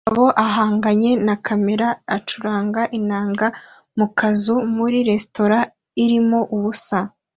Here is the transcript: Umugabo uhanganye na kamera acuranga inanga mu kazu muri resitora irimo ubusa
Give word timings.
Umugabo 0.07 0.27
uhanganye 0.45 1.11
na 1.25 1.35
kamera 1.45 1.87
acuranga 2.17 2.81
inanga 2.99 3.47
mu 3.97 4.07
kazu 4.17 4.55
muri 4.75 4.97
resitora 5.09 5.59
irimo 6.03 6.39
ubusa 6.55 6.99